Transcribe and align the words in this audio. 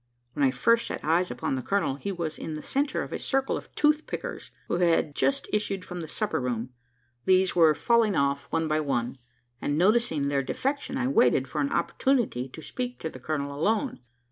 When 0.33 0.43
I 0.43 0.49
first 0.49 0.87
set 0.87 1.05
eyes 1.05 1.29
upon 1.29 1.53
the 1.53 1.61
colonel, 1.61 1.93
he 1.93 2.11
was 2.11 2.39
in 2.39 2.55
the 2.55 2.63
centre 2.63 3.03
of 3.03 3.13
a 3.13 3.19
circle 3.19 3.55
of 3.55 3.71
tooth 3.75 4.07
pickers, 4.07 4.49
who 4.67 4.77
had 4.77 5.13
just 5.13 5.47
issued 5.53 5.85
from 5.85 6.01
the 6.01 6.07
supper 6.07 6.41
room. 6.41 6.71
These 7.25 7.55
were 7.55 7.75
falling 7.75 8.15
off 8.15 8.51
one 8.51 8.67
by 8.67 8.79
one; 8.79 9.19
and, 9.61 9.77
noticing 9.77 10.27
their 10.29 10.41
defection, 10.41 10.97
I 10.97 11.05
waited 11.05 11.47
for 11.47 11.61
an 11.61 11.71
opportunity 11.71 12.49
to 12.49 12.63
speak 12.63 12.97
to 13.01 13.11
the 13.11 13.19
colonel 13.19 13.55
alone. 13.55 13.99